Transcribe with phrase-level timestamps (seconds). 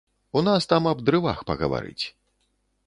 [0.39, 2.05] У нас там аб дрывах пагаварыць.